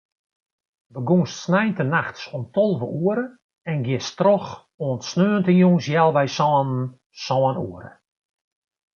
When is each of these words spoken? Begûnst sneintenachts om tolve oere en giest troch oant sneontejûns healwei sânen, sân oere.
Begûnst 0.93 1.35
sneintenachts 1.43 2.23
om 2.35 2.43
tolve 2.55 2.87
oere 3.03 3.25
en 3.71 3.79
giest 3.87 4.13
troch 4.19 4.49
oant 4.83 5.07
sneontejûns 5.11 5.85
healwei 5.91 6.29
sânen, 6.37 6.81
sân 7.23 7.55
oere. 7.67 7.91